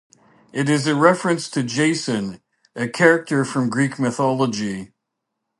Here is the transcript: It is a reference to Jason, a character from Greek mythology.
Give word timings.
It 0.51 0.67
is 0.67 0.87
a 0.87 0.95
reference 0.95 1.47
to 1.51 1.61
Jason, 1.61 2.41
a 2.75 2.87
character 2.89 3.45
from 3.45 3.69
Greek 3.69 3.99
mythology. 3.99 4.93